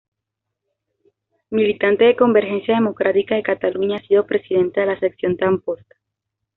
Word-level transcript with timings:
Militante 1.51 2.05
de 2.05 2.15
Convergencia 2.15 2.73
Democrática 2.73 3.35
de 3.35 3.43
Cataluña, 3.43 3.97
ha 3.97 4.07
sido 4.07 4.25
presidenta 4.25 4.81
de 4.81 4.87
la 4.87 4.99
sección 4.99 5.35
de 5.35 5.45
Amposta. 5.45 5.95